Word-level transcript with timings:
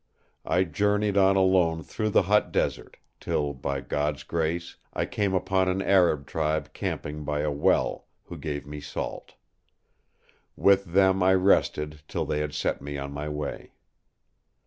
I 0.45 0.63
journeyed 0.63 1.15
on 1.15 1.35
alone 1.35 1.83
through 1.83 2.09
the 2.09 2.23
hot 2.23 2.51
desert, 2.51 2.97
till, 3.19 3.53
by 3.53 3.81
God's 3.81 4.23
grace, 4.23 4.77
I 4.93 5.05
came 5.05 5.35
upon 5.35 5.67
an 5.67 5.79
Arab 5.79 6.25
tribe 6.25 6.73
camping 6.73 7.23
by 7.23 7.41
a 7.41 7.51
well, 7.51 8.07
who 8.23 8.35
gave 8.39 8.65
me 8.65 8.81
salt. 8.81 9.35
With 10.55 10.85
them 10.85 11.21
I 11.21 11.35
rested 11.35 12.01
till 12.07 12.25
they 12.25 12.39
had 12.39 12.55
set 12.55 12.81
me 12.81 12.97
on 12.97 13.11
my 13.13 13.29
way. 13.29 13.73